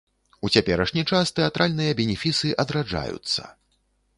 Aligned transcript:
У 0.47 0.49
цяперашні 0.55 1.03
час 1.11 1.33
тэатральныя 1.39 1.91
бенефісы 1.99 2.55
адраджаюцца. 2.65 3.41